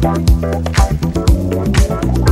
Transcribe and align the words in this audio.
Thank 0.00 0.28
you. 2.18 2.27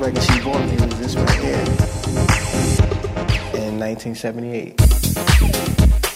record 0.00 0.22
she 0.22 0.40
bought 0.40 0.66
me 0.66 0.76
was 0.76 0.98
this 0.98 1.14
right 1.14 1.30
here 1.30 1.60
in 3.60 3.78
1978. 3.78 6.09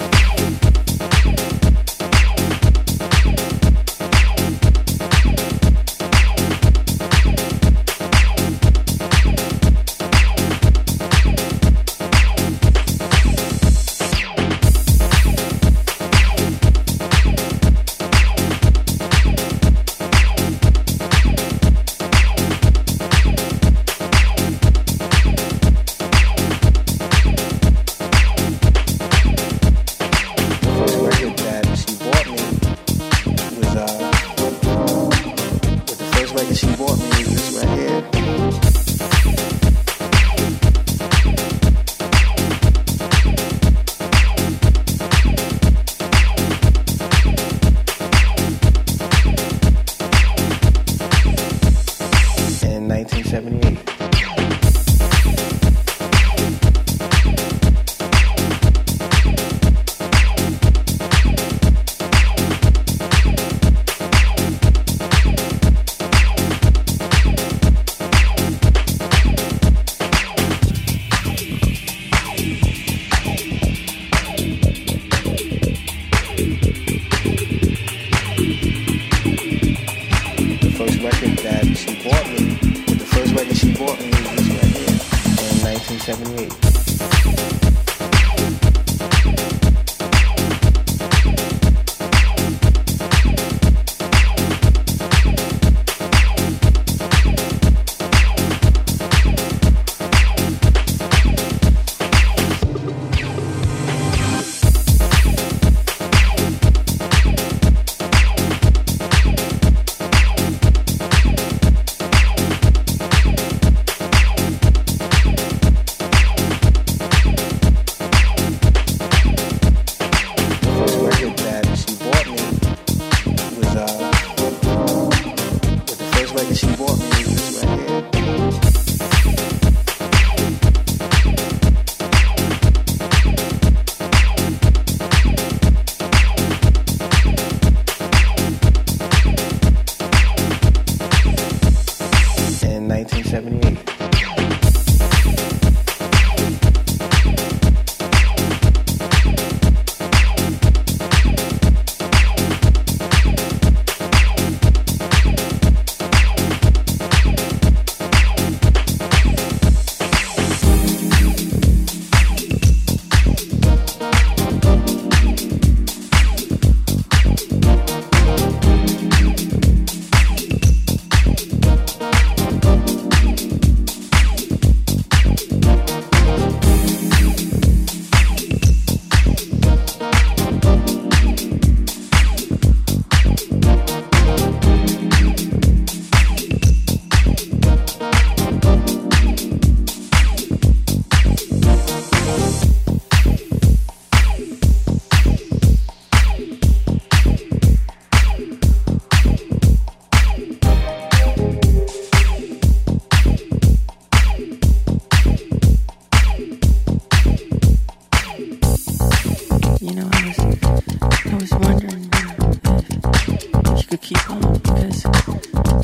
was 211.45 211.61
wondering 211.61 212.09
if 212.12 213.78
she 213.78 213.86
could 213.86 214.01
keep 214.01 214.30
on 214.30 214.40
because 214.61 215.03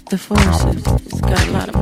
the 0.08 0.16
force 0.18 0.62
has 0.62 1.20
got 1.20 1.48
a 1.48 1.50
lot 1.50 1.68
of 1.68 1.79